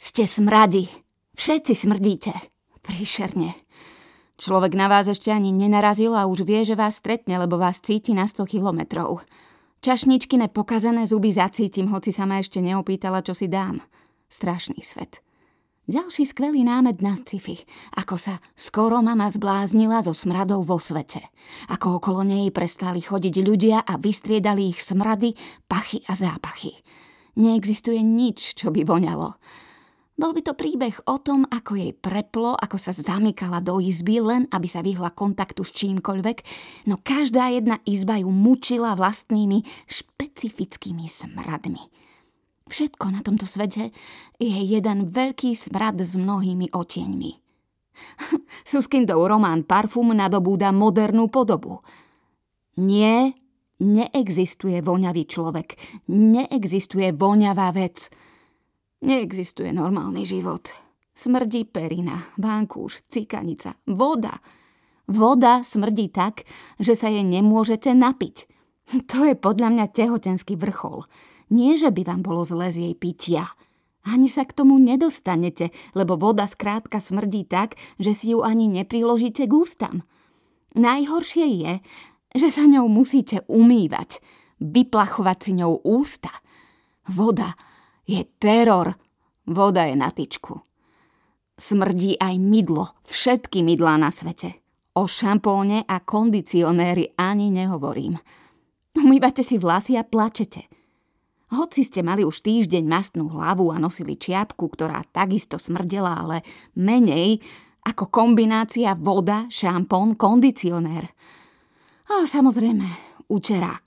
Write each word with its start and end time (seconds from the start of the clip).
Ste 0.00 0.24
smradi. 0.24 0.88
Všetci 1.36 1.76
smrdíte. 1.76 2.32
Príšerne. 2.80 3.52
Človek 4.40 4.72
na 4.72 4.88
vás 4.88 5.04
ešte 5.12 5.28
ani 5.28 5.52
nenarazil 5.52 6.16
a 6.16 6.24
už 6.24 6.48
vie, 6.48 6.64
že 6.64 6.72
vás 6.72 6.96
stretne, 6.96 7.36
lebo 7.36 7.60
vás 7.60 7.84
cíti 7.84 8.16
na 8.16 8.24
100 8.24 8.48
kilometrov. 8.48 9.20
Čašničkine 9.84 10.48
pokazené 10.56 11.04
zuby 11.04 11.28
zacítim, 11.28 11.92
hoci 11.92 12.16
sa 12.16 12.24
ma 12.24 12.40
ešte 12.40 12.64
neopýtala, 12.64 13.20
čo 13.20 13.36
si 13.36 13.52
dám. 13.52 13.84
Strašný 14.32 14.80
svet. 14.80 15.20
Ďalší 15.84 16.24
skvelý 16.24 16.64
námed 16.64 17.04
na 17.04 17.12
sci-fi. 17.12 17.60
Ako 18.00 18.16
sa 18.16 18.40
skoro 18.56 19.04
mama 19.04 19.28
zbláznila 19.28 20.00
so 20.00 20.16
smradou 20.16 20.64
vo 20.64 20.80
svete. 20.80 21.20
Ako 21.68 22.00
okolo 22.00 22.24
nej 22.24 22.48
prestali 22.48 23.04
chodiť 23.04 23.44
ľudia 23.44 23.84
a 23.84 24.00
vystriedali 24.00 24.72
ich 24.72 24.80
smrady, 24.80 25.36
pachy 25.68 26.00
a 26.08 26.16
zápachy. 26.16 26.72
Neexistuje 27.36 28.00
nič, 28.00 28.56
čo 28.56 28.72
by 28.72 28.80
voňalo. 28.88 29.36
Bol 30.20 30.36
by 30.36 30.44
to 30.44 30.52
príbeh 30.52 31.00
o 31.08 31.16
tom, 31.16 31.48
ako 31.48 31.80
jej 31.80 31.96
preplo, 31.96 32.52
ako 32.52 32.76
sa 32.76 32.92
zamykala 32.92 33.64
do 33.64 33.80
izby, 33.80 34.20
len 34.20 34.44
aby 34.52 34.68
sa 34.68 34.84
vyhla 34.84 35.16
kontaktu 35.16 35.64
s 35.64 35.72
čímkoľvek, 35.72 36.38
no 36.92 37.00
každá 37.00 37.48
jedna 37.48 37.80
izba 37.88 38.20
ju 38.20 38.28
mučila 38.28 38.92
vlastnými 39.00 39.64
špecifickými 39.88 41.08
smradmi. 41.08 41.80
Všetko 42.68 43.16
na 43.16 43.24
tomto 43.24 43.48
svete 43.48 43.96
je 44.36 44.60
jeden 44.60 45.08
veľký 45.08 45.56
smrad 45.56 45.96
s 46.04 46.20
mnohými 46.20 46.68
otieňmi. 46.68 47.32
Suskindov 48.68 49.24
román 49.24 49.64
Parfum 49.64 50.12
nadobúda 50.12 50.68
modernú 50.68 51.32
podobu. 51.32 51.80
Nie, 52.76 53.32
neexistuje 53.80 54.84
voňavý 54.84 55.24
človek, 55.24 55.80
neexistuje 56.12 57.08
voňavá 57.16 57.72
vec– 57.72 58.04
Neexistuje 59.00 59.72
normálny 59.72 60.28
život. 60.28 60.68
Smrdí 61.16 61.64
perina, 61.64 62.20
vankúš, 62.36 63.00
cikanica, 63.08 63.72
voda. 63.88 64.36
Voda 65.08 65.64
smrdí 65.64 66.12
tak, 66.12 66.44
že 66.76 66.92
sa 66.92 67.08
jej 67.08 67.24
nemôžete 67.24 67.96
napiť. 67.96 68.44
To 69.08 69.24
je 69.24 69.32
podľa 69.40 69.72
mňa 69.72 69.86
tehotenský 69.88 70.60
vrchol. 70.60 71.08
Nie, 71.48 71.80
že 71.80 71.88
by 71.88 72.04
vám 72.04 72.20
bolo 72.20 72.44
zle 72.44 72.68
z 72.68 72.92
jej 72.92 72.94
pitia. 72.94 73.48
Ani 74.04 74.28
sa 74.28 74.44
k 74.44 74.52
tomu 74.52 74.76
nedostanete, 74.76 75.72
lebo 75.96 76.20
voda 76.20 76.44
skrátka 76.44 77.00
smrdí 77.00 77.48
tak, 77.48 77.80
že 77.96 78.12
si 78.12 78.36
ju 78.36 78.44
ani 78.44 78.68
nepriložíte 78.68 79.48
k 79.48 79.52
ústam. 79.56 80.04
Najhoršie 80.76 81.46
je, 81.48 81.72
že 82.36 82.48
sa 82.52 82.68
ňou 82.68 82.84
musíte 82.84 83.48
umývať, 83.48 84.20
vyplachovať 84.60 85.38
si 85.40 85.52
ňou 85.56 85.80
ústa. 85.88 86.30
Voda 87.08 87.56
je 88.10 88.26
teror. 88.42 88.98
Voda 89.46 89.86
je 89.86 89.94
na 89.94 90.10
tyčku. 90.10 90.58
Smrdí 91.54 92.18
aj 92.18 92.34
mydlo, 92.42 92.90
všetky 93.06 93.62
mydlá 93.62 94.00
na 94.00 94.10
svete. 94.10 94.58
O 94.98 95.06
šampóne 95.06 95.86
a 95.86 96.02
kondicionéry 96.02 97.14
ani 97.14 97.54
nehovorím. 97.54 98.18
Umývate 98.98 99.46
si 99.46 99.54
vlasy 99.54 99.94
a 99.94 100.02
plačete. 100.02 100.66
Hoci 101.50 101.82
ste 101.82 102.02
mali 102.02 102.22
už 102.26 102.42
týždeň 102.46 102.84
mastnú 102.86 103.30
hlavu 103.30 103.74
a 103.74 103.82
nosili 103.82 104.18
čiapku, 104.18 104.70
ktorá 104.70 105.02
takisto 105.10 105.58
smrdela, 105.58 106.26
ale 106.26 106.36
menej 106.78 107.42
ako 107.86 108.10
kombinácia 108.10 108.94
voda, 108.94 109.50
šampón, 109.50 110.14
kondicionér. 110.14 111.10
A 112.10 112.26
samozrejme, 112.26 112.86
učerák. 113.30 113.86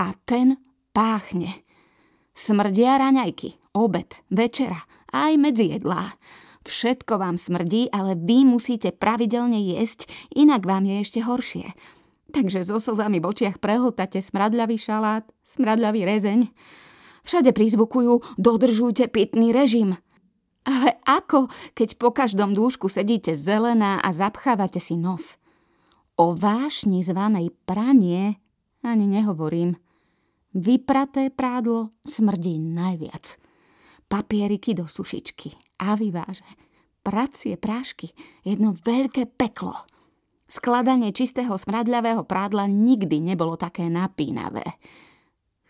A 0.00 0.12
ten 0.24 0.56
páchne. 0.92 1.67
Smrdia 2.38 3.02
raňajky, 3.02 3.58
obed, 3.74 4.22
večera, 4.30 4.86
aj 5.10 5.34
medzijedlá. 5.42 6.14
Všetko 6.62 7.18
vám 7.18 7.34
smrdí, 7.34 7.90
ale 7.90 8.14
vy 8.14 8.46
musíte 8.46 8.94
pravidelne 8.94 9.58
jesť, 9.58 10.06
inak 10.38 10.62
vám 10.62 10.86
je 10.86 11.02
ešte 11.02 11.20
horšie. 11.26 11.66
Takže 12.30 12.62
so 12.62 12.78
slzami 12.78 13.18
v 13.18 13.26
očiach 13.26 13.58
prehltate 13.58 14.22
smradľavý 14.22 14.78
šalát, 14.78 15.26
smradľavý 15.42 16.06
rezeň. 16.06 16.46
Všade 17.26 17.50
prizvukujú, 17.50 18.38
dodržujte 18.38 19.10
pitný 19.10 19.50
režim. 19.50 19.98
Ale 20.62 20.94
ako, 21.10 21.50
keď 21.74 21.98
po 21.98 22.14
každom 22.14 22.54
dúšku 22.54 22.86
sedíte 22.86 23.34
zelená 23.34 23.98
a 23.98 24.14
zapchávate 24.14 24.78
si 24.78 24.94
nos? 24.94 25.42
O 26.14 26.38
vášni 26.38 27.02
zvanej 27.02 27.50
pranie 27.66 28.38
ani 28.86 29.10
nehovorím– 29.10 29.74
Vypraté 30.56 31.28
prádlo 31.28 31.92
smrdí 32.08 32.56
najviac. 32.56 33.36
Papieriky 34.08 34.72
do 34.72 34.88
sušičky 34.88 35.80
a 35.84 35.92
vyváže. 35.92 36.46
Pracie 37.04 37.60
prášky, 37.60 38.12
jedno 38.44 38.72
veľké 38.72 39.28
peklo. 39.36 39.76
Skladanie 40.48 41.12
čistého 41.12 41.52
smradľavého 41.52 42.24
prádla 42.24 42.64
nikdy 42.64 43.20
nebolo 43.20 43.60
také 43.60 43.92
napínavé. 43.92 44.64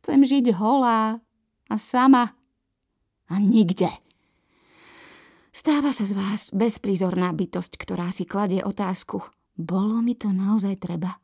Chcem 0.00 0.24
žiť 0.24 0.56
holá 0.56 1.20
a 1.68 1.74
sama 1.76 2.32
a 3.28 3.34
nikde. 3.36 3.92
Stáva 5.52 5.92
sa 5.92 6.08
z 6.08 6.16
vás 6.16 6.48
bezprizorná 6.56 7.28
bytosť, 7.36 7.76
ktorá 7.76 8.08
si 8.08 8.24
kladie 8.24 8.64
otázku. 8.64 9.20
Bolo 9.52 10.00
mi 10.00 10.16
to 10.16 10.32
naozaj 10.32 10.80
treba? 10.80 11.20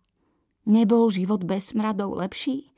Nebol 0.69 1.08
život 1.08 1.48
bez 1.48 1.72
smradov 1.72 2.20
lepší? 2.20 2.69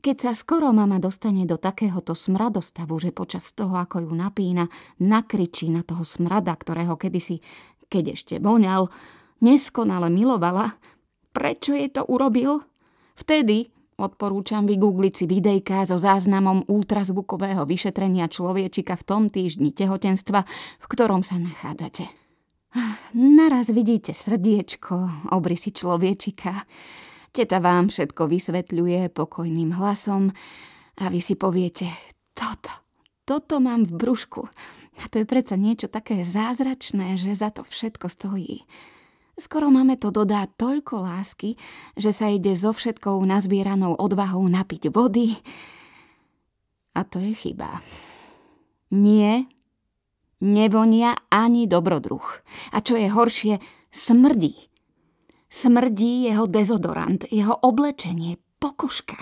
Keď 0.00 0.16
sa 0.16 0.32
skoro 0.36 0.70
mama 0.70 1.00
dostane 1.00 1.48
do 1.48 1.56
takéhoto 1.56 2.12
smradostavu, 2.12 2.94
že 3.00 3.10
počas 3.10 3.50
toho, 3.56 3.74
ako 3.80 4.06
ju 4.06 4.12
napína, 4.12 4.68
nakričí 5.02 5.72
na 5.72 5.82
toho 5.82 6.04
smrada, 6.04 6.52
ktorého 6.52 6.94
kedysi, 6.94 7.40
keď 7.88 8.04
ešte 8.14 8.34
voňal, 8.38 8.92
neskonale 9.40 10.12
milovala, 10.12 10.76
prečo 11.32 11.72
jej 11.74 11.90
to 11.90 12.04
urobil? 12.06 12.64
Vtedy 13.16 13.72
odporúčam 13.96 14.68
vygoogliť 14.68 15.12
si 15.16 15.24
videjka 15.24 15.88
so 15.88 15.96
záznamom 15.96 16.68
ultrazvukového 16.68 17.64
vyšetrenia 17.64 18.28
človečika 18.28 18.94
v 19.00 19.06
tom 19.08 19.22
týždni 19.32 19.72
tehotenstva, 19.72 20.44
v 20.80 20.86
ktorom 20.86 21.24
sa 21.24 21.40
nachádzate. 21.40 22.04
Naraz 23.16 23.72
vidíte 23.72 24.12
srdiečko, 24.12 25.32
obrysy 25.32 25.72
človečika, 25.72 26.68
Teta 27.36 27.60
vám 27.60 27.92
všetko 27.92 28.32
vysvetľuje 28.32 29.12
pokojným 29.12 29.76
hlasom 29.76 30.32
a 30.96 31.04
vy 31.12 31.20
si 31.20 31.36
poviete, 31.36 31.84
toto, 32.32 32.72
toto 33.28 33.60
mám 33.60 33.84
v 33.84 33.92
brúšku. 33.92 34.48
A 34.96 35.02
to 35.12 35.20
je 35.20 35.28
predsa 35.28 35.60
niečo 35.60 35.92
také 35.92 36.24
zázračné, 36.24 37.20
že 37.20 37.36
za 37.36 37.52
to 37.52 37.60
všetko 37.60 38.08
stojí. 38.08 38.64
Skoro 39.36 39.68
máme 39.68 40.00
to 40.00 40.08
dodá 40.08 40.48
toľko 40.48 41.04
lásky, 41.04 41.60
že 41.92 42.08
sa 42.08 42.32
ide 42.32 42.56
so 42.56 42.72
všetkou 42.72 43.20
nazbieranou 43.28 44.00
odvahou 44.00 44.48
napiť 44.48 44.88
vody. 44.88 45.36
A 46.96 47.04
to 47.04 47.20
je 47.20 47.36
chyba. 47.36 47.84
Nie, 48.96 49.44
nevonia 50.40 51.12
ani 51.28 51.68
dobrodruh. 51.68 52.24
A 52.72 52.80
čo 52.80 52.96
je 52.96 53.12
horšie, 53.12 53.60
smrdí. 53.92 54.72
Smrdí 55.46 56.26
jeho 56.26 56.50
dezodorant, 56.50 57.22
jeho 57.30 57.54
oblečenie, 57.54 58.36
pokožka. 58.58 59.18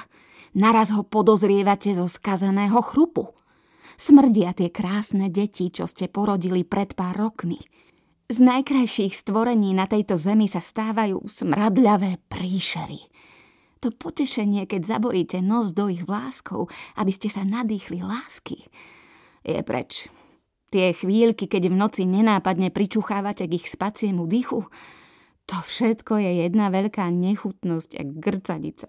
Naraz 0.54 0.94
ho 0.94 1.02
podozrievate 1.02 1.92
zo 1.92 2.06
skazeného 2.06 2.78
chrupu. 2.80 3.34
Smrdia 3.94 4.54
tie 4.56 4.70
krásne 4.70 5.30
deti, 5.30 5.70
čo 5.70 5.86
ste 5.86 6.10
porodili 6.10 6.66
pred 6.66 6.94
pár 6.98 7.14
rokmi. 7.14 7.58
Z 8.24 8.40
najkrajších 8.40 9.12
stvorení 9.12 9.76
na 9.76 9.84
tejto 9.84 10.16
zemi 10.16 10.48
sa 10.48 10.58
stávajú 10.58 11.28
smradľavé 11.28 12.24
príšery. 12.32 12.98
To 13.84 13.92
potešenie, 13.92 14.64
keď 14.64 14.96
zaboríte 14.96 15.38
nos 15.44 15.76
do 15.76 15.92
ich 15.92 16.08
vláskov, 16.08 16.72
aby 16.96 17.12
ste 17.12 17.28
sa 17.28 17.44
nadýchli 17.44 18.00
lásky, 18.00 18.64
je 19.44 19.60
preč. 19.60 20.08
Tie 20.72 20.96
chvíľky, 20.96 21.46
keď 21.46 21.68
v 21.68 21.76
noci 21.76 22.02
nenápadne 22.08 22.72
pričuchávate 22.72 23.44
k 23.44 23.60
ich 23.60 23.68
spaciemu 23.68 24.24
dychu, 24.24 24.64
to 25.44 25.56
všetko 25.60 26.16
je 26.16 26.48
jedna 26.48 26.72
veľká 26.72 27.08
nechutnosť 27.12 27.90
a 28.00 28.02
grcanica. 28.04 28.88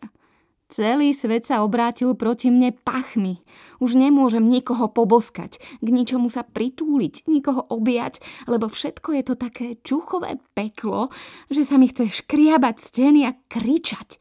Celý 0.65 1.13
svet 1.13 1.45
sa 1.45 1.61
obrátil 1.61 2.17
proti 2.17 2.49
mne 2.49 2.73
pachmi. 2.73 3.37
Už 3.77 3.93
nemôžem 3.93 4.41
nikoho 4.41 4.89
poboskať, 4.89 5.61
k 5.61 5.87
ničomu 5.87 6.25
sa 6.25 6.41
pritúliť, 6.41 7.29
nikoho 7.29 7.61
objať, 7.69 8.17
lebo 8.49 8.65
všetko 8.65 9.13
je 9.13 9.23
to 9.29 9.35
také 9.37 9.77
čuchové 9.85 10.41
peklo, 10.57 11.13
že 11.53 11.61
sa 11.61 11.77
mi 11.77 11.85
chce 11.85 12.09
škriabať 12.09 12.75
steny 12.81 13.29
a 13.29 13.37
kričať. 13.45 14.17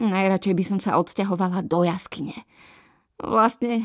Najradšej 0.00 0.54
by 0.56 0.64
som 0.64 0.78
sa 0.80 0.96
odsťahovala 0.96 1.60
do 1.68 1.84
jaskyne. 1.84 2.34
Vlastne 3.20 3.84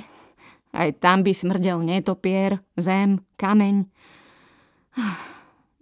aj 0.72 1.04
tam 1.04 1.28
by 1.28 1.36
smrdel 1.36 1.84
netopier, 1.84 2.64
zem, 2.80 3.20
kameň. 3.36 3.84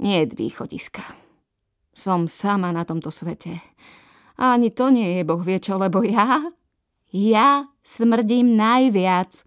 Nie 0.01 0.25
je 0.25 0.33
východiska. 0.33 1.26
Som 2.07 2.23
sama 2.31 2.71
na 2.71 2.87
tomto 2.87 3.11
svete. 3.11 3.59
A 4.39 4.55
ani 4.55 4.71
to 4.71 4.87
nie 4.87 5.19
je 5.19 5.27
Boh 5.27 5.43
vie 5.43 5.59
čo, 5.59 5.75
lebo 5.75 6.07
ja, 6.07 6.39
ja 7.11 7.67
smrdím 7.83 8.55
najviac. 8.55 9.43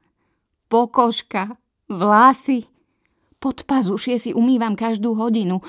Pokožka, 0.69 1.57
Vlasy. 1.89 2.69
Pod 3.41 3.65
pazušie 3.65 4.21
si 4.21 4.31
umývam 4.37 4.77
každú 4.77 5.17
hodinu. 5.17 5.65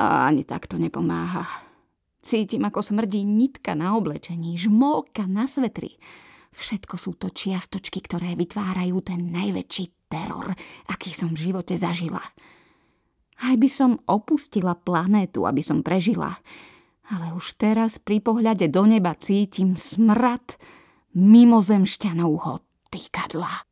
A 0.00 0.32
ani 0.32 0.48
tak 0.48 0.64
to 0.64 0.80
nepomáha. 0.80 1.44
Cítim, 2.24 2.64
ako 2.64 2.80
smrdí 2.80 3.28
nitka 3.28 3.76
na 3.76 3.92
oblečení, 3.92 4.56
žmolka 4.56 5.28
na 5.28 5.44
svetri. 5.44 6.00
Všetko 6.56 6.96
sú 6.96 7.20
to 7.20 7.28
čiastočky, 7.28 8.00
ktoré 8.00 8.32
vytvárajú 8.32 9.04
ten 9.04 9.28
najväčší 9.28 10.08
teror, 10.08 10.56
aký 10.88 11.12
som 11.12 11.36
v 11.36 11.52
živote 11.52 11.76
zažila. 11.76 12.24
Aj 13.38 13.54
by 13.54 13.68
som 13.70 14.02
opustila 14.10 14.74
planétu, 14.74 15.46
aby 15.46 15.62
som 15.62 15.86
prežila. 15.86 16.34
Ale 17.08 17.32
už 17.32 17.54
teraz 17.56 18.02
pri 18.02 18.18
pohľade 18.18 18.68
do 18.68 18.84
neba 18.84 19.14
cítim 19.14 19.78
smrad 19.78 20.58
mimozemšťanovho 21.14 22.60
týkadla. 22.90 23.67